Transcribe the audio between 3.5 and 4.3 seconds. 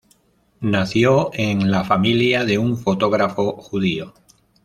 judío.